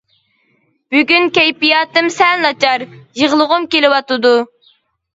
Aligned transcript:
بۈگۈن 0.95 1.27
كەيپىياتىم 1.35 2.09
سەل 2.17 2.43
ناچار، 2.49 2.89
يىغلىغۇم 3.23 3.71
كېلىۋاتىدۇ. 3.73 4.37